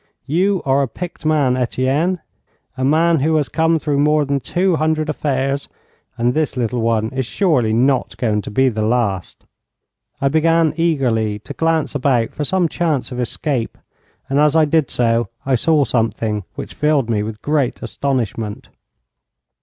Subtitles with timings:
[0.25, 2.21] You are a picked man, Etienne;
[2.75, 5.69] a man who has come through more than two hundred affairs,
[6.17, 9.45] and this little one is surely not going to be the last.'
[10.19, 13.77] I began eagerly to glance about for some chance of escape,
[14.27, 18.69] and as I did so I saw something which filled me with great astonishment.